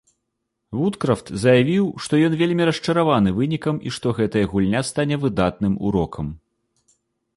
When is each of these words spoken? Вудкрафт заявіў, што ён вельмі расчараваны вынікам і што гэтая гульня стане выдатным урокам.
Вудкрафт 0.77 1.27
заявіў, 1.43 1.83
што 2.05 2.21
ён 2.29 2.33
вельмі 2.41 2.63
расчараваны 2.71 3.29
вынікам 3.39 3.75
і 3.91 3.95
што 3.99 4.15
гэтая 4.21 4.45
гульня 4.55 4.81
стане 4.91 5.15
выдатным 5.27 5.73
урокам. 5.91 6.27